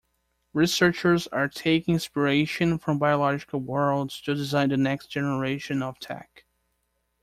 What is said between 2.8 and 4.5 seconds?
biological worlds to